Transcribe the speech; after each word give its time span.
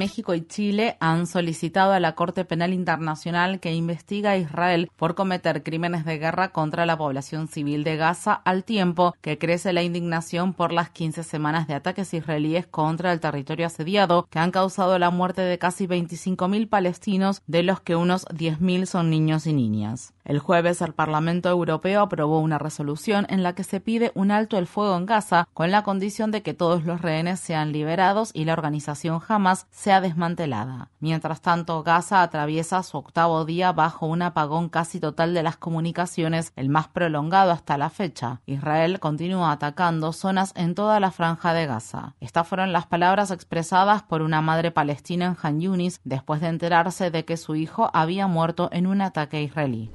México 0.00 0.34
y 0.34 0.40
Chile 0.46 0.96
han 0.98 1.26
solicitado 1.26 1.92
a 1.92 2.00
la 2.00 2.14
Corte 2.14 2.46
Penal 2.46 2.72
Internacional 2.72 3.60
que 3.60 3.74
investiga 3.74 4.30
a 4.30 4.38
Israel 4.38 4.90
por 4.96 5.14
cometer 5.14 5.62
crímenes 5.62 6.06
de 6.06 6.16
guerra 6.16 6.52
contra 6.52 6.86
la 6.86 6.96
población 6.96 7.48
civil 7.48 7.84
de 7.84 7.98
Gaza 7.98 8.32
al 8.32 8.64
tiempo 8.64 9.14
que 9.20 9.36
crece 9.36 9.74
la 9.74 9.82
indignación 9.82 10.54
por 10.54 10.72
las 10.72 10.88
15 10.88 11.22
semanas 11.22 11.68
de 11.68 11.74
ataques 11.74 12.14
israelíes 12.14 12.66
contra 12.66 13.12
el 13.12 13.20
territorio 13.20 13.66
asediado 13.66 14.26
que 14.30 14.38
han 14.38 14.52
causado 14.52 14.98
la 14.98 15.10
muerte 15.10 15.42
de 15.42 15.58
casi 15.58 15.86
25.000 15.86 16.66
palestinos, 16.70 17.42
de 17.46 17.62
los 17.62 17.80
que 17.82 17.94
unos 17.94 18.24
10.000 18.28 18.86
son 18.86 19.10
niños 19.10 19.46
y 19.46 19.52
niñas. 19.52 20.14
El 20.24 20.38
jueves 20.38 20.82
el 20.82 20.92
Parlamento 20.92 21.48
Europeo 21.48 22.02
aprobó 22.02 22.40
una 22.40 22.58
resolución 22.58 23.26
en 23.30 23.42
la 23.42 23.54
que 23.54 23.64
se 23.64 23.80
pide 23.80 24.12
un 24.14 24.30
alto 24.30 24.58
el 24.58 24.66
fuego 24.66 24.96
en 24.96 25.06
Gaza 25.06 25.48
con 25.54 25.70
la 25.70 25.82
condición 25.82 26.30
de 26.30 26.42
que 26.42 26.54
todos 26.54 26.84
los 26.84 27.00
rehenes 27.00 27.40
sean 27.40 27.72
liberados 27.72 28.30
y 28.34 28.44
la 28.44 28.52
organización 28.52 29.20
Hamas 29.26 29.66
sea 29.70 30.00
desmantelada. 30.00 30.90
Mientras 31.00 31.40
tanto, 31.40 31.82
Gaza 31.82 32.22
atraviesa 32.22 32.82
su 32.82 32.98
octavo 32.98 33.44
día 33.44 33.72
bajo 33.72 34.06
un 34.06 34.22
apagón 34.22 34.68
casi 34.68 35.00
total 35.00 35.34
de 35.34 35.42
las 35.42 35.56
comunicaciones, 35.56 36.52
el 36.56 36.68
más 36.68 36.88
prolongado 36.88 37.50
hasta 37.50 37.78
la 37.78 37.90
fecha. 37.90 38.40
Israel 38.46 39.00
continúa 39.00 39.52
atacando 39.52 40.12
zonas 40.12 40.52
en 40.54 40.74
toda 40.74 41.00
la 41.00 41.10
franja 41.10 41.54
de 41.54 41.66
Gaza. 41.66 42.14
Estas 42.20 42.46
fueron 42.46 42.72
las 42.72 42.86
palabras 42.86 43.30
expresadas 43.30 44.02
por 44.02 44.22
una 44.22 44.40
madre 44.42 44.70
palestina 44.70 45.26
en 45.26 45.36
Han 45.42 45.60
Yunis 45.60 46.00
después 46.04 46.40
de 46.40 46.48
enterarse 46.48 47.10
de 47.10 47.24
que 47.24 47.36
su 47.36 47.54
hijo 47.54 47.90
había 47.92 48.26
muerto 48.26 48.68
en 48.72 48.86
un 48.86 49.00
ataque 49.00 49.42
israelí. 49.42 49.90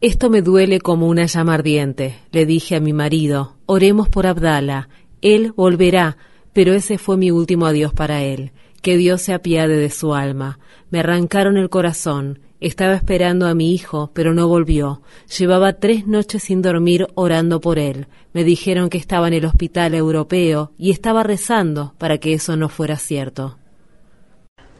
Esto 0.00 0.30
me 0.30 0.42
duele 0.42 0.80
como 0.80 1.08
una 1.08 1.26
llama 1.26 1.54
ardiente. 1.54 2.16
Le 2.32 2.46
dije 2.46 2.76
a 2.76 2.80
mi 2.80 2.92
marido, 2.92 3.56
oremos 3.66 4.08
por 4.08 4.26
Abdala. 4.26 4.88
Él 5.20 5.52
volverá, 5.56 6.16
pero 6.52 6.72
ese 6.72 6.98
fue 6.98 7.16
mi 7.16 7.30
último 7.30 7.66
adiós 7.66 7.92
para 7.92 8.22
él. 8.22 8.52
Que 8.82 8.96
Dios 8.96 9.22
se 9.22 9.32
apiade 9.32 9.76
de 9.76 9.90
su 9.90 10.14
alma. 10.14 10.58
Me 10.90 11.00
arrancaron 11.00 11.56
el 11.56 11.70
corazón. 11.70 12.40
Estaba 12.60 12.94
esperando 12.94 13.46
a 13.46 13.54
mi 13.54 13.74
hijo, 13.74 14.10
pero 14.14 14.32
no 14.32 14.48
volvió. 14.48 15.02
Llevaba 15.38 15.74
tres 15.74 16.06
noches 16.06 16.44
sin 16.44 16.62
dormir 16.62 17.06
orando 17.14 17.60
por 17.60 17.78
él. 17.78 18.06
Me 18.32 18.44
dijeron 18.44 18.88
que 18.88 18.98
estaba 18.98 19.28
en 19.28 19.34
el 19.34 19.44
hospital 19.44 19.94
europeo 19.94 20.72
y 20.78 20.90
estaba 20.90 21.22
rezando 21.22 21.94
para 21.98 22.18
que 22.18 22.32
eso 22.32 22.56
no 22.56 22.68
fuera 22.68 22.96
cierto. 22.96 23.58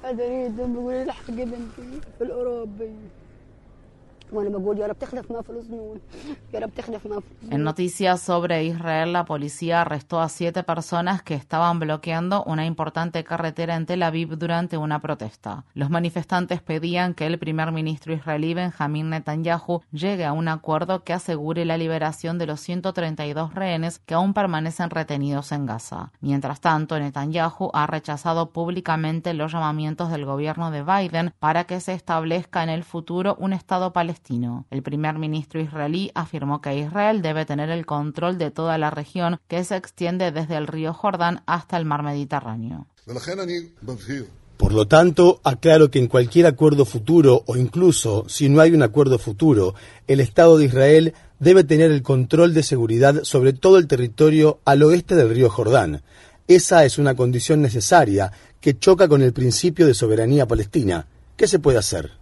هذا 0.04 0.24
يدم 0.24 0.74
يقول 0.74 0.94
لي 0.94 1.04
لحق 1.04 1.30
بنتي 1.30 2.00
الأوروبي. 2.20 2.96
En 7.50 7.62
noticias 7.62 8.20
sobre 8.20 8.64
Israel, 8.64 9.12
la 9.12 9.24
policía 9.24 9.82
arrestó 9.82 10.20
a 10.20 10.28
siete 10.28 10.64
personas 10.64 11.22
que 11.22 11.34
estaban 11.34 11.78
bloqueando 11.78 12.42
una 12.44 12.66
importante 12.66 13.22
carretera 13.22 13.76
en 13.76 13.86
Tel 13.86 14.02
Aviv 14.02 14.36
durante 14.36 14.76
una 14.76 14.98
protesta. 14.98 15.64
Los 15.74 15.88
manifestantes 15.88 16.60
pedían 16.62 17.14
que 17.14 17.26
el 17.26 17.38
primer 17.38 17.70
ministro 17.70 18.12
israelí 18.12 18.54
Benjamin 18.54 19.10
Netanyahu 19.10 19.82
llegue 19.92 20.24
a 20.24 20.32
un 20.32 20.48
acuerdo 20.48 21.04
que 21.04 21.12
asegure 21.12 21.64
la 21.64 21.78
liberación 21.78 22.38
de 22.38 22.46
los 22.46 22.60
132 22.60 23.54
rehenes 23.54 24.00
que 24.00 24.14
aún 24.14 24.34
permanecen 24.34 24.90
retenidos 24.90 25.52
en 25.52 25.66
Gaza. 25.66 26.10
Mientras 26.20 26.60
tanto, 26.60 26.98
Netanyahu 26.98 27.70
ha 27.72 27.86
rechazado 27.86 28.50
públicamente 28.50 29.32
los 29.32 29.52
llamamientos 29.52 30.10
del 30.10 30.24
gobierno 30.24 30.72
de 30.72 30.82
Biden 30.82 31.32
para 31.38 31.64
que 31.64 31.80
se 31.80 31.92
establezca 31.92 32.64
en 32.64 32.70
el 32.70 32.82
futuro 32.82 33.36
un 33.38 33.52
Estado 33.52 33.92
palestino 33.92 34.23
el 34.70 34.82
primer 34.82 35.18
ministro 35.18 35.60
israelí 35.60 36.10
afirmó 36.14 36.60
que 36.60 36.78
Israel 36.78 37.20
debe 37.20 37.44
tener 37.44 37.70
el 37.70 37.84
control 37.84 38.38
de 38.38 38.50
toda 38.50 38.78
la 38.78 38.90
región 38.90 39.38
que 39.48 39.64
se 39.64 39.76
extiende 39.76 40.32
desde 40.32 40.56
el 40.56 40.66
río 40.66 40.94
Jordán 40.94 41.42
hasta 41.46 41.76
el 41.76 41.84
mar 41.84 42.02
Mediterráneo. 42.02 42.86
Por 44.56 44.72
lo 44.72 44.86
tanto, 44.86 45.40
aclaro 45.42 45.90
que 45.90 45.98
en 45.98 46.06
cualquier 46.06 46.46
acuerdo 46.46 46.84
futuro 46.84 47.42
o 47.46 47.56
incluso 47.56 48.24
si 48.28 48.48
no 48.48 48.60
hay 48.60 48.72
un 48.72 48.82
acuerdo 48.82 49.18
futuro, 49.18 49.74
el 50.06 50.20
Estado 50.20 50.56
de 50.56 50.66
Israel 50.66 51.14
debe 51.38 51.64
tener 51.64 51.90
el 51.90 52.02
control 52.02 52.54
de 52.54 52.62
seguridad 52.62 53.24
sobre 53.24 53.52
todo 53.52 53.78
el 53.78 53.88
territorio 53.88 54.60
al 54.64 54.82
oeste 54.82 55.16
del 55.16 55.30
río 55.30 55.50
Jordán. 55.50 56.02
Esa 56.46 56.84
es 56.84 56.98
una 56.98 57.14
condición 57.14 57.62
necesaria 57.62 58.32
que 58.60 58.78
choca 58.78 59.08
con 59.08 59.22
el 59.22 59.32
principio 59.32 59.86
de 59.86 59.94
soberanía 59.94 60.46
palestina. 60.46 61.08
¿Qué 61.36 61.46
se 61.46 61.58
puede 61.58 61.78
hacer? 61.78 62.12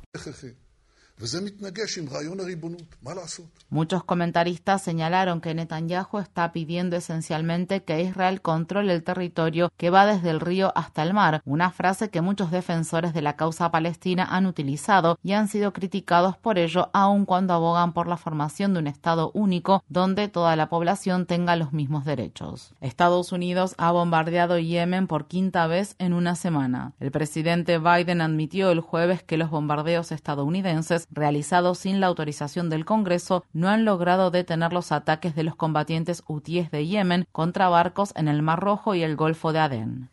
Muchos 3.70 4.04
comentaristas 4.04 4.82
señalaron 4.82 5.40
que 5.40 5.54
Netanyahu 5.54 6.18
está 6.18 6.52
pidiendo 6.52 6.96
esencialmente 6.96 7.84
que 7.84 8.02
Israel 8.02 8.40
controle 8.40 8.92
el 8.92 9.04
territorio 9.04 9.72
que 9.76 9.90
va 9.90 10.04
desde 10.04 10.30
el 10.30 10.40
río 10.40 10.72
hasta 10.74 11.02
el 11.02 11.14
mar, 11.14 11.42
una 11.44 11.70
frase 11.70 12.10
que 12.10 12.22
muchos 12.22 12.50
defensores 12.50 13.14
de 13.14 13.22
la 13.22 13.36
causa 13.36 13.70
palestina 13.70 14.24
han 14.24 14.46
utilizado 14.46 15.18
y 15.22 15.32
han 15.32 15.48
sido 15.48 15.72
criticados 15.72 16.36
por 16.36 16.58
ello, 16.58 16.90
aun 16.92 17.24
cuando 17.24 17.54
abogan 17.54 17.92
por 17.92 18.08
la 18.08 18.16
formación 18.16 18.72
de 18.72 18.80
un 18.80 18.86
Estado 18.88 19.30
único 19.32 19.84
donde 19.88 20.28
toda 20.28 20.56
la 20.56 20.68
población 20.68 21.26
tenga 21.26 21.56
los 21.56 21.72
mismos 21.72 22.04
derechos. 22.04 22.74
Estados 22.80 23.32
Unidos 23.32 23.74
ha 23.78 23.92
bombardeado 23.92 24.58
Yemen 24.58 25.06
por 25.06 25.28
quinta 25.28 25.66
vez 25.66 25.94
en 25.98 26.14
una 26.14 26.34
semana. 26.34 26.94
El 26.98 27.12
presidente 27.12 27.78
Biden 27.78 28.20
admitió 28.20 28.70
el 28.70 28.80
jueves 28.80 29.22
que 29.22 29.36
los 29.36 29.50
bombardeos 29.50 30.10
estadounidenses 30.12 31.01
realizados 31.10 31.78
sin 31.78 32.00
la 32.00 32.06
autorización 32.06 32.70
del 32.70 32.84
Congreso 32.84 33.44
no 33.52 33.68
han 33.68 33.84
logrado 33.84 34.30
detener 34.30 34.72
los 34.72 34.92
ataques 34.92 35.34
de 35.34 35.42
los 35.42 35.56
combatientes 35.56 36.22
hutíes 36.26 36.70
de 36.70 36.86
Yemen 36.86 37.26
contra 37.32 37.68
barcos 37.68 38.12
en 38.16 38.28
el 38.28 38.42
Mar 38.42 38.60
Rojo 38.60 38.94
y 38.94 39.02
el 39.02 39.16
Golfo 39.16 39.52
de 39.52 39.58
Adén. 39.58 40.10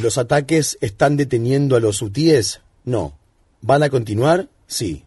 ¿Los 0.00 0.18
ataques 0.18 0.78
están 0.80 1.16
deteniendo 1.16 1.76
a 1.76 1.80
los 1.80 2.02
hutíes? 2.02 2.60
No. 2.84 3.12
¿Van 3.60 3.82
a 3.82 3.90
continuar? 3.90 4.48
Sí. 4.66 5.04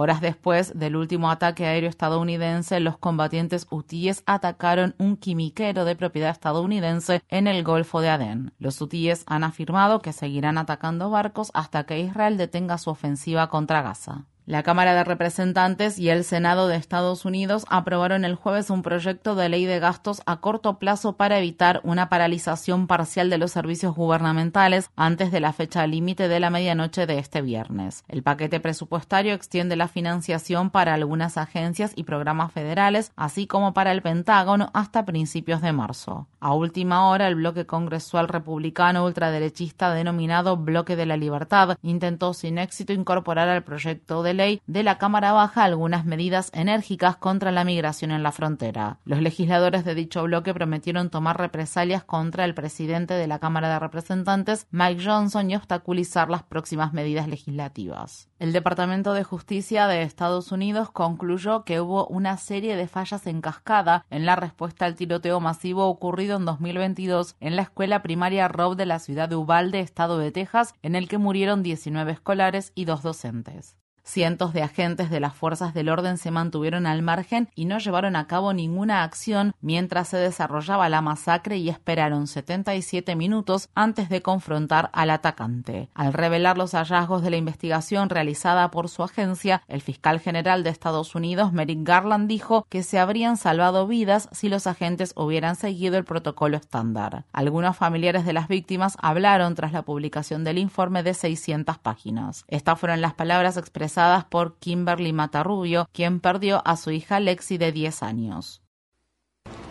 Horas 0.00 0.20
después 0.20 0.78
del 0.78 0.94
último 0.94 1.28
ataque 1.28 1.66
aéreo 1.66 1.90
estadounidense, 1.90 2.78
los 2.78 2.98
combatientes 2.98 3.66
hutíes 3.68 4.22
atacaron 4.26 4.94
un 4.98 5.16
quimiquero 5.16 5.84
de 5.84 5.96
propiedad 5.96 6.30
estadounidense 6.30 7.20
en 7.26 7.48
el 7.48 7.64
Golfo 7.64 8.00
de 8.00 8.08
Adén. 8.08 8.52
Los 8.60 8.80
hutíes 8.80 9.24
han 9.26 9.42
afirmado 9.42 9.98
que 9.98 10.12
seguirán 10.12 10.56
atacando 10.56 11.10
barcos 11.10 11.50
hasta 11.52 11.82
que 11.82 11.98
Israel 11.98 12.36
detenga 12.36 12.78
su 12.78 12.90
ofensiva 12.90 13.48
contra 13.48 13.82
Gaza. 13.82 14.26
La 14.48 14.62
Cámara 14.62 14.94
de 14.94 15.04
Representantes 15.04 15.98
y 15.98 16.08
el 16.08 16.24
Senado 16.24 16.68
de 16.68 16.76
Estados 16.76 17.26
Unidos 17.26 17.66
aprobaron 17.68 18.24
el 18.24 18.34
jueves 18.34 18.70
un 18.70 18.80
proyecto 18.80 19.34
de 19.34 19.50
ley 19.50 19.66
de 19.66 19.78
gastos 19.78 20.22
a 20.24 20.40
corto 20.40 20.78
plazo 20.78 21.18
para 21.18 21.36
evitar 21.36 21.82
una 21.84 22.08
paralización 22.08 22.86
parcial 22.86 23.28
de 23.28 23.36
los 23.36 23.52
servicios 23.52 23.94
gubernamentales 23.94 24.88
antes 24.96 25.32
de 25.32 25.40
la 25.40 25.52
fecha 25.52 25.86
límite 25.86 26.28
de 26.28 26.40
la 26.40 26.48
medianoche 26.48 27.04
de 27.04 27.18
este 27.18 27.42
viernes. 27.42 28.04
El 28.08 28.22
paquete 28.22 28.58
presupuestario 28.58 29.34
extiende 29.34 29.76
la 29.76 29.86
financiación 29.86 30.70
para 30.70 30.94
algunas 30.94 31.36
agencias 31.36 31.92
y 31.94 32.04
programas 32.04 32.50
federales, 32.50 33.12
así 33.16 33.46
como 33.46 33.74
para 33.74 33.92
el 33.92 34.00
Pentágono 34.00 34.70
hasta 34.72 35.04
principios 35.04 35.60
de 35.60 35.74
marzo. 35.74 36.26
A 36.40 36.54
última 36.54 37.06
hora, 37.10 37.28
el 37.28 37.34
bloque 37.34 37.66
congresual 37.66 38.28
republicano 38.28 39.04
ultraderechista 39.04 39.92
denominado 39.92 40.56
Bloque 40.56 40.96
de 40.96 41.04
la 41.04 41.18
Libertad 41.18 41.76
intentó 41.82 42.32
sin 42.32 42.56
éxito 42.56 42.94
incorporar 42.94 43.50
al 43.50 43.62
proyecto 43.62 44.22
de 44.22 44.37
ley 44.38 44.62
de 44.66 44.82
la 44.82 44.96
Cámara 44.96 45.32
Baja 45.32 45.64
algunas 45.64 46.06
medidas 46.06 46.50
enérgicas 46.54 47.18
contra 47.18 47.52
la 47.52 47.64
migración 47.64 48.10
en 48.10 48.22
la 48.22 48.32
frontera. 48.32 49.00
Los 49.04 49.20
legisladores 49.20 49.84
de 49.84 49.94
dicho 49.94 50.22
bloque 50.22 50.54
prometieron 50.54 51.10
tomar 51.10 51.36
represalias 51.36 52.04
contra 52.04 52.46
el 52.46 52.54
presidente 52.54 53.12
de 53.12 53.26
la 53.26 53.38
Cámara 53.38 53.68
de 53.68 53.78
Representantes, 53.78 54.66
Mike 54.70 55.04
Johnson, 55.04 55.50
y 55.50 55.56
obstaculizar 55.56 56.30
las 56.30 56.44
próximas 56.44 56.94
medidas 56.94 57.28
legislativas. 57.28 58.30
El 58.38 58.52
Departamento 58.52 59.12
de 59.12 59.24
Justicia 59.24 59.88
de 59.88 60.02
Estados 60.02 60.52
Unidos 60.52 60.90
concluyó 60.90 61.64
que 61.64 61.80
hubo 61.80 62.06
una 62.06 62.36
serie 62.36 62.76
de 62.76 62.86
fallas 62.86 63.26
en 63.26 63.40
cascada 63.40 64.06
en 64.08 64.24
la 64.24 64.36
respuesta 64.36 64.86
al 64.86 64.94
tiroteo 64.94 65.40
masivo 65.40 65.86
ocurrido 65.86 66.36
en 66.36 66.44
2022 66.44 67.34
en 67.40 67.56
la 67.56 67.62
escuela 67.62 68.02
primaria 68.02 68.46
Rob 68.46 68.76
de 68.76 68.86
la 68.86 69.00
ciudad 69.00 69.28
de 69.28 69.34
Uvalde, 69.34 69.80
estado 69.80 70.18
de 70.18 70.30
Texas, 70.30 70.74
en 70.82 70.94
el 70.94 71.08
que 71.08 71.18
murieron 71.18 71.64
19 71.64 72.12
escolares 72.12 72.70
y 72.76 72.84
dos 72.84 73.02
docentes. 73.02 73.76
Cientos 74.08 74.54
de 74.54 74.62
agentes 74.62 75.10
de 75.10 75.20
las 75.20 75.34
fuerzas 75.34 75.74
del 75.74 75.90
orden 75.90 76.16
se 76.16 76.30
mantuvieron 76.30 76.86
al 76.86 77.02
margen 77.02 77.50
y 77.54 77.66
no 77.66 77.76
llevaron 77.76 78.16
a 78.16 78.26
cabo 78.26 78.54
ninguna 78.54 79.02
acción 79.02 79.52
mientras 79.60 80.08
se 80.08 80.16
desarrollaba 80.16 80.88
la 80.88 81.02
masacre 81.02 81.58
y 81.58 81.68
esperaron 81.68 82.26
77 82.26 83.14
minutos 83.16 83.68
antes 83.74 84.08
de 84.08 84.22
confrontar 84.22 84.88
al 84.94 85.10
atacante. 85.10 85.90
Al 85.92 86.14
revelar 86.14 86.56
los 86.56 86.72
hallazgos 86.72 87.20
de 87.20 87.28
la 87.28 87.36
investigación 87.36 88.08
realizada 88.08 88.70
por 88.70 88.88
su 88.88 89.02
agencia, 89.02 89.62
el 89.68 89.82
fiscal 89.82 90.20
general 90.20 90.64
de 90.64 90.70
Estados 90.70 91.14
Unidos, 91.14 91.52
Merrick 91.52 91.86
Garland, 91.86 92.28
dijo 92.28 92.64
que 92.70 92.82
se 92.82 92.98
habrían 92.98 93.36
salvado 93.36 93.86
vidas 93.86 94.30
si 94.32 94.48
los 94.48 94.66
agentes 94.66 95.12
hubieran 95.16 95.54
seguido 95.54 95.98
el 95.98 96.04
protocolo 96.04 96.56
estándar. 96.56 97.26
Algunos 97.30 97.76
familiares 97.76 98.24
de 98.24 98.32
las 98.32 98.48
víctimas 98.48 98.96
hablaron 99.02 99.54
tras 99.54 99.74
la 99.74 99.82
publicación 99.82 100.44
del 100.44 100.56
informe 100.56 101.02
de 101.02 101.12
600 101.12 101.76
páginas. 101.76 102.46
Estas 102.48 102.80
fueron 102.80 103.02
las 103.02 103.12
palabras 103.12 103.58
expresadas 103.58 103.97
por 104.30 104.56
Kimberly 104.58 105.12
Matarrubio, 105.12 105.88
quien 105.92 106.20
perdió 106.20 106.62
a 106.64 106.76
su 106.76 106.90
hija 106.90 107.18
Lexi 107.20 107.58
de 107.58 107.72
10 107.72 108.02
años. 108.02 108.62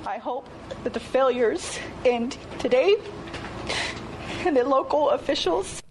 I 0.06 0.20
hope 0.24 0.48
that 0.84 0.94
the 0.94 1.00
failures 1.00 1.80
end 2.04 2.38
today 2.62 2.98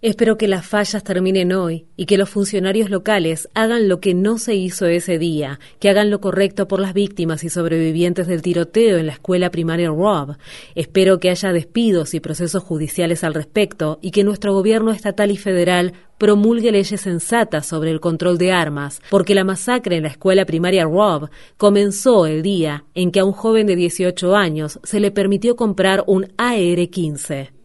Espero 0.01 0.37
que 0.37 0.47
las 0.47 0.65
fallas 0.65 1.03
terminen 1.03 1.51
hoy 1.51 1.85
y 1.95 2.05
que 2.05 2.17
los 2.17 2.29
funcionarios 2.29 2.89
locales 2.89 3.49
hagan 3.53 3.87
lo 3.87 3.99
que 3.99 4.13
no 4.13 4.37
se 4.37 4.55
hizo 4.55 4.85
ese 4.87 5.17
día, 5.17 5.59
que 5.79 5.89
hagan 5.89 6.09
lo 6.09 6.21
correcto 6.21 6.67
por 6.67 6.79
las 6.79 6.93
víctimas 6.93 7.43
y 7.43 7.49
sobrevivientes 7.49 8.27
del 8.27 8.41
tiroteo 8.41 8.97
en 8.97 9.07
la 9.07 9.13
escuela 9.13 9.51
primaria 9.51 9.89
Rob. 9.89 10.37
Espero 10.75 11.19
que 11.19 11.29
haya 11.29 11.51
despidos 11.51 12.13
y 12.13 12.19
procesos 12.19 12.63
judiciales 12.63 13.23
al 13.23 13.33
respecto 13.33 13.99
y 14.01 14.11
que 14.11 14.23
nuestro 14.23 14.53
gobierno 14.53 14.91
estatal 14.91 15.31
y 15.31 15.37
federal 15.37 15.93
promulgue 16.17 16.71
leyes 16.71 17.01
sensatas 17.01 17.67
sobre 17.67 17.91
el 17.91 17.99
control 17.99 18.37
de 18.37 18.51
armas, 18.51 19.01
porque 19.09 19.35
la 19.35 19.43
masacre 19.43 19.97
en 19.97 20.03
la 20.03 20.09
escuela 20.09 20.45
primaria 20.45 20.85
Rob 20.85 21.29
comenzó 21.57 22.25
el 22.25 22.41
día 22.41 22.85
en 22.95 23.11
que 23.11 23.19
a 23.19 23.25
un 23.25 23.33
joven 23.33 23.67
de 23.67 23.75
18 23.75 24.35
años 24.35 24.79
se 24.83 24.99
le 24.99 25.11
permitió 25.11 25.55
comprar 25.55 26.03
un 26.07 26.33
AR-15. 26.37 27.56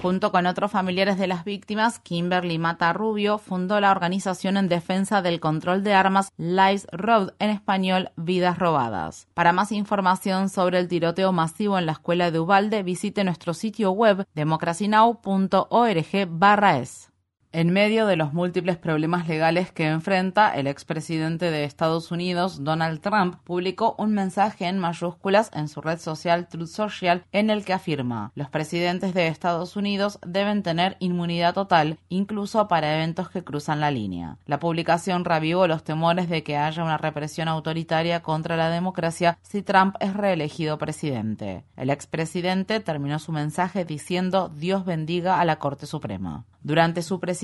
Junto 0.00 0.32
con 0.32 0.46
otros 0.46 0.70
familiares 0.70 1.18
de 1.18 1.26
las 1.26 1.44
víctimas, 1.44 1.98
Kimberly 1.98 2.56
Mata 2.58 2.94
Rubio 2.94 3.36
fundó 3.36 3.78
la 3.80 3.90
organización 3.90 4.56
en 4.56 4.68
defensa 4.68 5.20
del 5.20 5.40
control 5.40 5.84
de 5.84 5.92
armas 5.92 6.32
Lives 6.38 6.86
Road, 6.90 7.34
en 7.38 7.50
español 7.50 8.10
Vidas 8.16 8.58
Robadas. 8.58 9.28
Para 9.34 9.52
más 9.52 9.72
información 9.72 10.48
sobre 10.48 10.78
el 10.78 10.88
tiroteo 10.88 11.32
masivo 11.32 11.78
en 11.78 11.84
la 11.84 11.92
escuela 11.92 12.30
de 12.30 12.40
Ubalde, 12.40 12.82
visite 12.82 13.24
nuestro 13.24 13.52
sitio 13.52 13.90
web 13.90 14.24
democracynow.org/es. 14.34 17.09
En 17.52 17.72
medio 17.72 18.06
de 18.06 18.14
los 18.14 18.32
múltiples 18.32 18.76
problemas 18.76 19.26
legales 19.26 19.72
que 19.72 19.88
enfrenta, 19.88 20.54
el 20.54 20.68
expresidente 20.68 21.50
de 21.50 21.64
Estados 21.64 22.12
Unidos, 22.12 22.62
Donald 22.62 23.00
Trump, 23.00 23.40
publicó 23.42 23.96
un 23.98 24.12
mensaje 24.12 24.66
en 24.66 24.78
mayúsculas 24.78 25.50
en 25.52 25.66
su 25.66 25.80
red 25.80 25.98
social 25.98 26.46
Truth 26.46 26.68
Social 26.68 27.24
en 27.32 27.50
el 27.50 27.64
que 27.64 27.72
afirma, 27.72 28.30
los 28.36 28.48
presidentes 28.48 29.14
de 29.14 29.26
Estados 29.26 29.74
Unidos 29.74 30.20
deben 30.24 30.62
tener 30.62 30.96
inmunidad 31.00 31.52
total, 31.54 31.98
incluso 32.08 32.68
para 32.68 32.94
eventos 32.94 33.30
que 33.30 33.42
cruzan 33.42 33.80
la 33.80 33.90
línea. 33.90 34.36
La 34.46 34.60
publicación 34.60 35.24
revivó 35.24 35.66
los 35.66 35.82
temores 35.82 36.28
de 36.28 36.44
que 36.44 36.56
haya 36.56 36.84
una 36.84 36.98
represión 36.98 37.48
autoritaria 37.48 38.22
contra 38.22 38.56
la 38.56 38.70
democracia 38.70 39.38
si 39.42 39.62
Trump 39.62 39.96
es 39.98 40.14
reelegido 40.14 40.78
presidente. 40.78 41.64
El 41.76 41.90
expresidente 41.90 42.78
terminó 42.78 43.18
su 43.18 43.32
mensaje 43.32 43.84
diciendo 43.84 44.52
Dios 44.54 44.84
bendiga 44.84 45.40
a 45.40 45.44
la 45.44 45.58
Corte 45.58 45.86
Suprema. 45.86 46.44
Durante 46.62 47.00
su 47.00 47.20
presidencia, 47.20 47.39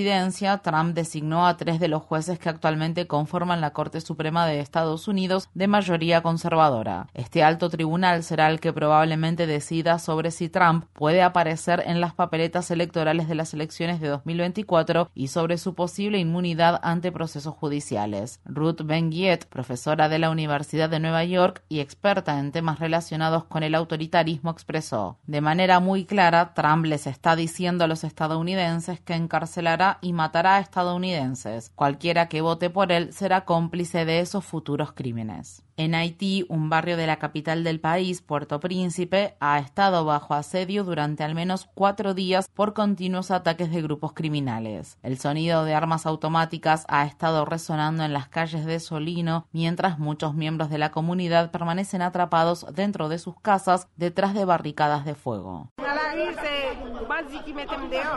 Trump 0.62 0.94
designó 0.94 1.46
a 1.46 1.56
tres 1.56 1.80
de 1.80 1.88
los 1.88 2.02
jueces 2.02 2.38
que 2.38 2.48
actualmente 2.48 3.06
conforman 3.06 3.60
la 3.60 3.72
Corte 3.72 4.00
Suprema 4.00 4.46
de 4.46 4.60
Estados 4.60 5.08
Unidos 5.08 5.48
de 5.54 5.68
mayoría 5.68 6.22
conservadora. 6.22 7.08
Este 7.14 7.42
alto 7.42 7.70
tribunal 7.70 8.22
será 8.22 8.50
el 8.50 8.60
que 8.60 8.72
probablemente 8.72 9.46
decida 9.46 9.98
sobre 9.98 10.30
si 10.30 10.48
Trump 10.48 10.84
puede 10.92 11.22
aparecer 11.22 11.82
en 11.86 12.00
las 12.00 12.12
papeletas 12.12 12.70
electorales 12.70 13.26
de 13.28 13.34
las 13.36 13.54
elecciones 13.54 14.00
de 14.00 14.08
2024 14.08 15.10
y 15.14 15.28
sobre 15.28 15.56
su 15.56 15.74
posible 15.74 16.18
inmunidad 16.18 16.78
ante 16.82 17.10
procesos 17.10 17.54
judiciales. 17.54 18.40
Ruth 18.44 18.82
Ben 18.84 19.06
profesora 19.48 20.08
de 20.08 20.18
la 20.18 20.30
Universidad 20.30 20.90
de 20.90 21.00
Nueva 21.00 21.24
York 21.24 21.62
y 21.68 21.80
experta 21.80 22.38
en 22.38 22.52
temas 22.52 22.80
relacionados 22.80 23.44
con 23.44 23.62
el 23.62 23.74
autoritarismo, 23.74 24.50
expresó, 24.50 25.18
de 25.26 25.40
manera 25.40 25.80
muy 25.80 26.04
clara, 26.04 26.52
Trump 26.54 26.84
les 26.84 27.06
está 27.06 27.34
diciendo 27.34 27.84
a 27.84 27.86
los 27.86 28.04
estadounidenses 28.04 29.00
que 29.00 29.14
encarcelará 29.14 29.85
y 30.00 30.12
matará 30.12 30.56
a 30.56 30.60
estadounidenses. 30.60 31.70
Cualquiera 31.74 32.28
que 32.28 32.40
vote 32.40 32.70
por 32.70 32.92
él 32.92 33.12
será 33.12 33.44
cómplice 33.44 34.04
de 34.04 34.20
esos 34.20 34.44
futuros 34.44 34.92
crímenes. 34.92 35.62
En 35.78 35.94
Haití, 35.94 36.46
un 36.48 36.70
barrio 36.70 36.96
de 36.96 37.06
la 37.06 37.18
capital 37.18 37.62
del 37.62 37.80
país, 37.80 38.22
Puerto 38.22 38.60
Príncipe, 38.60 39.36
ha 39.40 39.58
estado 39.58 40.06
bajo 40.06 40.32
asedio 40.32 40.84
durante 40.84 41.22
al 41.22 41.34
menos 41.34 41.68
cuatro 41.74 42.14
días 42.14 42.48
por 42.48 42.72
continuos 42.72 43.30
ataques 43.30 43.70
de 43.70 43.82
grupos 43.82 44.14
criminales. 44.14 44.96
El 45.02 45.18
sonido 45.18 45.64
de 45.64 45.74
armas 45.74 46.06
automáticas 46.06 46.86
ha 46.88 47.04
estado 47.04 47.44
resonando 47.44 48.04
en 48.04 48.14
las 48.14 48.28
calles 48.28 48.64
de 48.64 48.80
Solino, 48.80 49.46
mientras 49.52 49.98
muchos 49.98 50.34
miembros 50.34 50.70
de 50.70 50.78
la 50.78 50.92
comunidad 50.92 51.50
permanecen 51.50 52.00
atrapados 52.00 52.64
dentro 52.74 53.10
de 53.10 53.18
sus 53.18 53.38
casas 53.40 53.86
detrás 53.96 54.32
de 54.32 54.46
barricadas 54.46 55.04
de 55.04 55.14
fuego. 55.14 55.72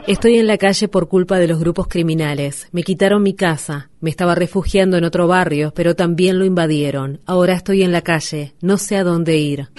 Estoy 0.08 0.38
en 0.38 0.48
la 0.48 0.58
calle 0.58 0.88
por 0.88 1.08
culpa 1.08 1.38
de 1.38 1.48
los 1.48 1.59
grupos 1.60 1.88
criminales. 1.88 2.68
Me 2.72 2.84
quitaron 2.84 3.24
mi 3.24 3.34
casa. 3.34 3.90
Me 4.00 4.10
estaba 4.10 4.36
refugiando 4.36 4.98
en 4.98 5.04
otro 5.04 5.28
barrio, 5.28 5.74
pero 5.76 5.96
también 5.96 6.40
lo 6.40 6.46
invadieron. 6.46 7.22
Ahora 7.26 7.54
estoy 7.54 7.84
en 7.84 7.92
la 7.92 8.02
calle. 8.02 8.54
No 8.62 8.78
sé 8.78 8.98
a 8.98 9.04
dónde 9.04 9.38
ir. 9.38 9.70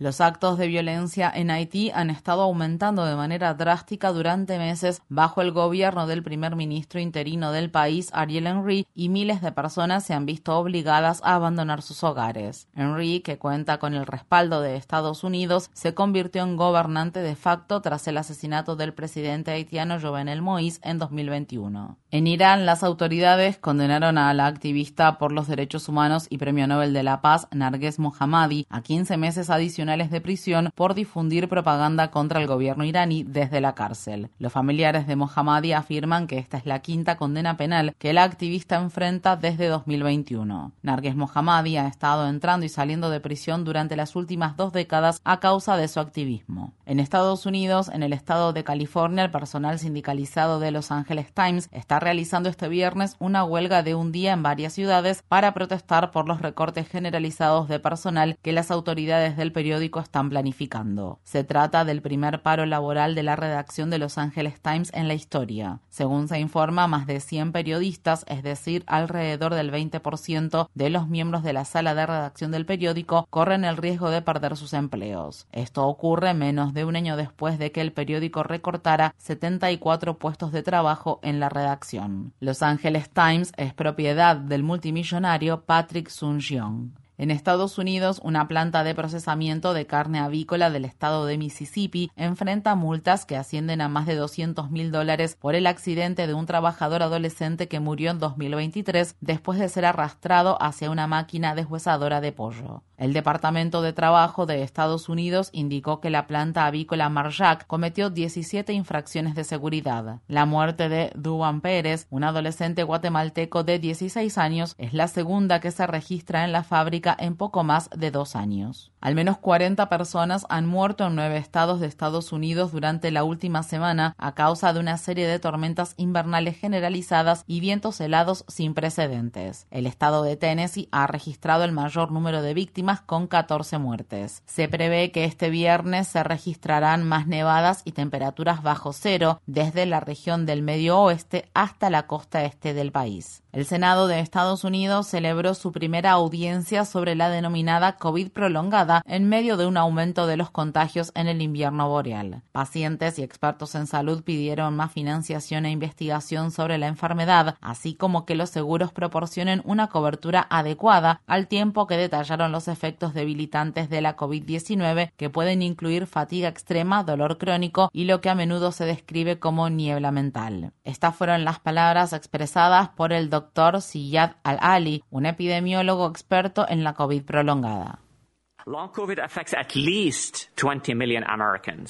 Los 0.00 0.22
actos 0.22 0.56
de 0.56 0.66
violencia 0.66 1.30
en 1.32 1.50
Haití 1.50 1.90
han 1.94 2.08
estado 2.08 2.40
aumentando 2.40 3.04
de 3.04 3.16
manera 3.16 3.52
drástica 3.52 4.12
durante 4.12 4.58
meses 4.58 5.02
bajo 5.10 5.42
el 5.42 5.52
gobierno 5.52 6.06
del 6.06 6.22
primer 6.22 6.56
ministro 6.56 7.00
interino 7.00 7.52
del 7.52 7.70
país, 7.70 8.08
Ariel 8.14 8.46
Henry, 8.46 8.86
y 8.94 9.10
miles 9.10 9.42
de 9.42 9.52
personas 9.52 10.06
se 10.06 10.14
han 10.14 10.24
visto 10.24 10.56
obligadas 10.56 11.20
a 11.22 11.34
abandonar 11.34 11.82
sus 11.82 12.02
hogares. 12.02 12.66
Henry, 12.74 13.20
que 13.20 13.36
cuenta 13.36 13.76
con 13.76 13.92
el 13.92 14.06
respaldo 14.06 14.62
de 14.62 14.76
Estados 14.76 15.22
Unidos, 15.22 15.68
se 15.74 15.92
convirtió 15.92 16.44
en 16.44 16.56
gobernante 16.56 17.20
de 17.20 17.36
facto 17.36 17.82
tras 17.82 18.08
el 18.08 18.16
asesinato 18.16 18.76
del 18.76 18.94
presidente 18.94 19.50
haitiano 19.50 20.00
Jovenel 20.00 20.40
Moïse 20.40 20.80
en 20.82 20.96
2021. 20.98 21.98
En 22.10 22.26
Irán, 22.26 22.64
las 22.64 22.82
autoridades 22.82 23.58
condenaron 23.58 24.16
a 24.16 24.32
la 24.32 24.46
activista 24.46 25.18
por 25.18 25.30
los 25.30 25.46
derechos 25.46 25.90
humanos 25.90 26.26
y 26.30 26.38
premio 26.38 26.66
Nobel 26.66 26.94
de 26.94 27.02
la 27.02 27.20
Paz, 27.20 27.48
Narges 27.52 27.98
Mohammadi, 27.98 28.66
a 28.70 28.80
15 28.80 29.18
meses 29.18 29.50
adicionales 29.50 29.89
de 29.90 30.20
prisión 30.20 30.70
por 30.76 30.94
difundir 30.94 31.48
propaganda 31.48 32.12
contra 32.12 32.40
el 32.40 32.46
gobierno 32.46 32.84
iraní 32.84 33.24
desde 33.24 33.60
la 33.60 33.74
cárcel. 33.74 34.30
Los 34.38 34.52
familiares 34.52 35.08
de 35.08 35.16
Mohammadi 35.16 35.72
afirman 35.72 36.28
que 36.28 36.38
esta 36.38 36.58
es 36.58 36.64
la 36.64 36.78
quinta 36.78 37.16
condena 37.16 37.56
penal 37.56 37.92
que 37.98 38.12
la 38.12 38.22
activista 38.22 38.76
enfrenta 38.76 39.34
desde 39.34 39.66
2021. 39.66 40.70
Narges 40.82 41.16
Mohammadi 41.16 41.76
ha 41.76 41.88
estado 41.88 42.28
entrando 42.28 42.64
y 42.64 42.68
saliendo 42.68 43.10
de 43.10 43.18
prisión 43.18 43.64
durante 43.64 43.96
las 43.96 44.14
últimas 44.14 44.56
dos 44.56 44.72
décadas 44.72 45.20
a 45.24 45.40
causa 45.40 45.76
de 45.76 45.88
su 45.88 45.98
activismo. 45.98 46.72
En 46.86 47.00
Estados 47.00 47.44
Unidos, 47.44 47.90
en 47.92 48.04
el 48.04 48.12
estado 48.12 48.52
de 48.52 48.62
California, 48.62 49.24
el 49.24 49.32
personal 49.32 49.80
sindicalizado 49.80 50.60
de 50.60 50.70
Los 50.70 50.92
Angeles 50.92 51.32
Times 51.32 51.68
está 51.72 51.98
realizando 51.98 52.48
este 52.48 52.68
viernes 52.68 53.16
una 53.18 53.42
huelga 53.42 53.82
de 53.82 53.96
un 53.96 54.12
día 54.12 54.34
en 54.34 54.44
varias 54.44 54.72
ciudades 54.72 55.24
para 55.26 55.52
protestar 55.52 56.12
por 56.12 56.28
los 56.28 56.40
recortes 56.40 56.86
generalizados 56.86 57.68
de 57.68 57.80
personal 57.80 58.38
que 58.40 58.52
las 58.52 58.70
autoridades 58.70 59.36
del 59.36 59.50
periódico 59.50 59.79
están 59.80 60.28
planificando. 60.28 61.18
Se 61.24 61.44
trata 61.44 61.84
del 61.84 62.02
primer 62.02 62.42
paro 62.42 62.66
laboral 62.66 63.14
de 63.14 63.22
la 63.22 63.36
redacción 63.36 63.90
de 63.90 63.98
Los 63.98 64.18
Angeles 64.18 64.60
Times 64.60 64.90
en 64.94 65.08
la 65.08 65.14
historia. 65.14 65.80
Según 65.88 66.28
se 66.28 66.38
informa, 66.38 66.86
más 66.86 67.06
de 67.06 67.20
100 67.20 67.52
periodistas, 67.52 68.24
es 68.28 68.42
decir, 68.42 68.84
alrededor 68.86 69.54
del 69.54 69.72
20% 69.72 70.68
de 70.74 70.90
los 70.90 71.08
miembros 71.08 71.42
de 71.42 71.52
la 71.52 71.64
sala 71.64 71.94
de 71.94 72.06
redacción 72.06 72.50
del 72.50 72.66
periódico, 72.66 73.26
corren 73.30 73.64
el 73.64 73.76
riesgo 73.76 74.10
de 74.10 74.22
perder 74.22 74.56
sus 74.56 74.72
empleos. 74.72 75.46
Esto 75.52 75.86
ocurre 75.86 76.34
menos 76.34 76.74
de 76.74 76.84
un 76.84 76.96
año 76.96 77.16
después 77.16 77.58
de 77.58 77.72
que 77.72 77.80
el 77.80 77.92
periódico 77.92 78.42
recortara 78.42 79.14
74 79.18 80.18
puestos 80.18 80.52
de 80.52 80.62
trabajo 80.62 81.20
en 81.22 81.40
la 81.40 81.48
redacción. 81.48 82.32
Los 82.40 82.62
Angeles 82.62 83.10
Times 83.10 83.52
es 83.56 83.74
propiedad 83.74 84.36
del 84.36 84.62
multimillonario 84.62 85.62
Patrick 85.62 86.08
Sun-Jeong. 86.08 86.99
En 87.20 87.30
Estados 87.30 87.76
Unidos, 87.76 88.18
una 88.24 88.48
planta 88.48 88.82
de 88.82 88.94
procesamiento 88.94 89.74
de 89.74 89.84
carne 89.86 90.20
avícola 90.20 90.70
del 90.70 90.86
estado 90.86 91.26
de 91.26 91.36
Mississippi 91.36 92.10
enfrenta 92.16 92.74
multas 92.76 93.26
que 93.26 93.36
ascienden 93.36 93.82
a 93.82 93.90
más 93.90 94.06
de 94.06 94.14
200 94.14 94.70
mil 94.70 94.90
dólares 94.90 95.36
por 95.38 95.54
el 95.54 95.66
accidente 95.66 96.26
de 96.26 96.32
un 96.32 96.46
trabajador 96.46 97.02
adolescente 97.02 97.68
que 97.68 97.78
murió 97.78 98.10
en 98.10 98.20
2023 98.20 99.16
después 99.20 99.58
de 99.58 99.68
ser 99.68 99.84
arrastrado 99.84 100.56
hacia 100.62 100.90
una 100.90 101.06
máquina 101.06 101.54
deshuesadora 101.54 102.22
de 102.22 102.32
pollo. 102.32 102.84
El 102.96 103.14
Departamento 103.14 103.80
de 103.80 103.94
Trabajo 103.94 104.44
de 104.44 104.62
Estados 104.62 105.08
Unidos 105.08 105.48
indicó 105.52 106.00
que 106.00 106.10
la 106.10 106.26
planta 106.26 106.66
avícola 106.66 107.08
Marjac 107.08 107.66
cometió 107.66 108.10
17 108.10 108.74
infracciones 108.74 109.34
de 109.34 109.44
seguridad. 109.44 110.20
La 110.28 110.44
muerte 110.44 110.90
de 110.90 111.10
Duan 111.14 111.62
Pérez, 111.62 112.06
un 112.10 112.24
adolescente 112.24 112.82
guatemalteco 112.82 113.64
de 113.64 113.78
16 113.78 114.36
años, 114.36 114.74
es 114.76 114.92
la 114.92 115.08
segunda 115.08 115.60
que 115.60 115.70
se 115.70 115.86
registra 115.86 116.44
en 116.44 116.52
la 116.52 116.62
fábrica 116.62 117.09
en 117.18 117.36
poco 117.36 117.64
más 117.64 117.90
de 117.96 118.10
dos 118.10 118.36
años. 118.36 118.92
Al 119.00 119.14
menos 119.14 119.38
40 119.38 119.88
personas 119.88 120.44
han 120.50 120.66
muerto 120.66 121.06
en 121.06 121.14
nueve 121.14 121.38
estados 121.38 121.80
de 121.80 121.86
Estados 121.86 122.32
Unidos 122.32 122.72
durante 122.72 123.10
la 123.10 123.24
última 123.24 123.62
semana 123.62 124.14
a 124.18 124.34
causa 124.34 124.74
de 124.74 124.80
una 124.80 124.98
serie 124.98 125.26
de 125.26 125.38
tormentas 125.38 125.94
invernales 125.96 126.58
generalizadas 126.58 127.44
y 127.46 127.60
vientos 127.60 128.00
helados 128.00 128.44
sin 128.48 128.74
precedentes. 128.74 129.66
El 129.70 129.86
estado 129.86 130.22
de 130.22 130.36
Tennessee 130.36 130.88
ha 130.92 131.06
registrado 131.06 131.64
el 131.64 131.72
mayor 131.72 132.12
número 132.12 132.42
de 132.42 132.52
víctimas 132.52 133.00
con 133.00 133.26
14 133.26 133.78
muertes. 133.78 134.42
Se 134.44 134.68
prevé 134.68 135.12
que 135.12 135.24
este 135.24 135.48
viernes 135.48 136.08
se 136.08 136.22
registrarán 136.22 137.02
más 137.08 137.26
nevadas 137.26 137.80
y 137.86 137.92
temperaturas 137.92 138.62
bajo 138.62 138.92
cero 138.92 139.40
desde 139.46 139.86
la 139.86 140.00
región 140.00 140.44
del 140.44 140.62
medio 140.62 140.98
oeste 141.00 141.48
hasta 141.54 141.88
la 141.88 142.06
costa 142.06 142.44
este 142.44 142.74
del 142.74 142.92
país. 142.92 143.42
El 143.52 143.64
Senado 143.64 144.06
de 144.06 144.20
Estados 144.20 144.62
Unidos 144.62 145.08
celebró 145.08 145.54
su 145.54 145.72
primera 145.72 146.12
audiencia 146.12 146.84
sobre 146.84 146.99
la 147.04 147.28
denominada 147.28 147.96
COVID 147.96 148.30
prolongada 148.30 149.02
en 149.06 149.28
medio 149.28 149.56
de 149.56 149.66
un 149.66 149.76
aumento 149.76 150.26
de 150.26 150.36
los 150.36 150.50
contagios 150.50 151.12
en 151.14 151.28
el 151.28 151.42
invierno 151.42 151.88
boreal. 151.88 152.42
Pacientes 152.52 153.18
y 153.18 153.22
expertos 153.22 153.74
en 153.74 153.86
salud 153.86 154.22
pidieron 154.22 154.76
más 154.76 154.92
financiación 154.92 155.66
e 155.66 155.70
investigación 155.70 156.50
sobre 156.50 156.78
la 156.78 156.86
enfermedad, 156.86 157.56
así 157.60 157.94
como 157.94 158.24
que 158.24 158.34
los 158.34 158.50
seguros 158.50 158.92
proporcionen 158.92 159.62
una 159.64 159.88
cobertura 159.88 160.46
adecuada, 160.48 161.20
al 161.26 161.48
tiempo 161.48 161.86
que 161.86 161.96
detallaron 161.96 162.52
los 162.52 162.68
efectos 162.68 163.14
debilitantes 163.14 163.90
de 163.90 164.00
la 164.00 164.16
COVID-19 164.16 165.12
que 165.16 165.30
pueden 165.30 165.62
incluir 165.62 166.06
fatiga 166.06 166.48
extrema, 166.48 167.04
dolor 167.04 167.38
crónico 167.38 167.90
y 167.92 168.04
lo 168.04 168.20
que 168.20 168.30
a 168.30 168.34
menudo 168.34 168.72
se 168.72 168.84
describe 168.84 169.38
como 169.38 169.68
niebla 169.68 170.12
mental. 170.12 170.72
Estas 170.84 171.16
fueron 171.16 171.44
las 171.44 171.58
palabras 171.58 172.12
expresadas 172.12 172.90
por 172.90 173.12
el 173.12 173.28
doctor 173.28 173.40
doctor 173.40 173.82
Siyad 173.82 174.32
Al-Ali, 174.44 175.02
un 175.10 175.26
epidemiólogo 175.26 176.06
experto 176.08 176.66
en 176.68 176.84
la 176.84 176.89
COVID 176.94 177.22
prolongada. 177.22 178.00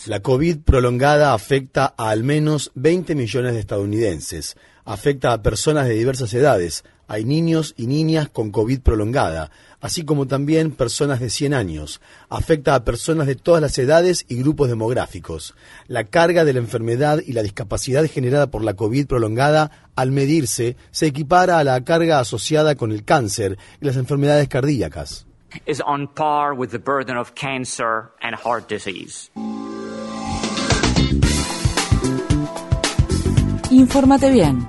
La 0.06 0.20
COVID 0.20 0.58
prolongada 0.62 1.34
afecta 1.34 1.94
a 1.96 2.10
al 2.10 2.22
menos 2.22 2.70
20 2.74 3.14
millones 3.14 3.54
de 3.54 3.60
estadounidenses. 3.60 4.56
Afecta 4.84 5.32
a 5.32 5.42
personas 5.42 5.86
de 5.88 5.94
diversas 5.94 6.32
edades. 6.32 6.84
Hay 7.10 7.24
niños 7.24 7.74
y 7.76 7.88
niñas 7.88 8.28
con 8.28 8.52
COVID 8.52 8.82
prolongada, 8.82 9.50
así 9.80 10.04
como 10.04 10.28
también 10.28 10.70
personas 10.70 11.18
de 11.18 11.28
100 11.28 11.54
años. 11.54 12.00
Afecta 12.28 12.76
a 12.76 12.84
personas 12.84 13.26
de 13.26 13.34
todas 13.34 13.60
las 13.60 13.76
edades 13.78 14.24
y 14.28 14.36
grupos 14.36 14.68
demográficos. 14.68 15.56
La 15.88 16.04
carga 16.04 16.44
de 16.44 16.52
la 16.52 16.60
enfermedad 16.60 17.18
y 17.26 17.32
la 17.32 17.42
discapacidad 17.42 18.04
generada 18.04 18.46
por 18.52 18.62
la 18.62 18.74
COVID 18.74 19.08
prolongada, 19.08 19.90
al 19.96 20.12
medirse, 20.12 20.76
se 20.92 21.06
equipara 21.06 21.58
a 21.58 21.64
la 21.64 21.82
carga 21.82 22.20
asociada 22.20 22.76
con 22.76 22.92
el 22.92 23.02
cáncer 23.04 23.58
y 23.80 23.86
las 23.86 23.96
enfermedades 23.96 24.46
cardíacas. 24.46 25.26
Infórmate 33.72 34.30
bien. 34.30 34.68